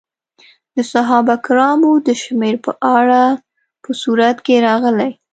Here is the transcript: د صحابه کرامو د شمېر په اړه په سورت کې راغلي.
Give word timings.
د 0.75 0.77
صحابه 0.91 1.35
کرامو 1.45 1.91
د 2.07 2.09
شمېر 2.23 2.55
په 2.65 2.71
اړه 2.97 3.23
په 3.83 3.89
سورت 4.01 4.37
کې 4.45 4.55
راغلي. 4.67 5.11